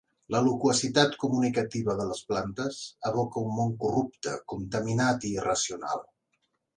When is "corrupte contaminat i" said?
3.83-5.35